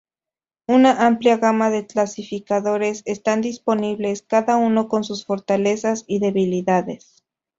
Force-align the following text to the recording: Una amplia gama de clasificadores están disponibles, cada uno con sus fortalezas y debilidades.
Una 0.67 1.05
amplia 1.05 1.37
gama 1.37 1.69
de 1.69 1.85
clasificadores 1.85 3.03
están 3.05 3.41
disponibles, 3.41 4.23
cada 4.23 4.55
uno 4.57 4.87
con 4.87 5.03
sus 5.03 5.25
fortalezas 5.27 6.05
y 6.07 6.17
debilidades. 6.17 7.23